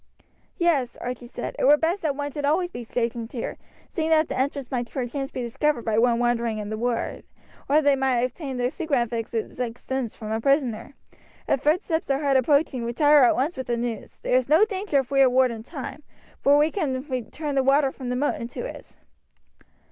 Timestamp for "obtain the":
8.23-8.71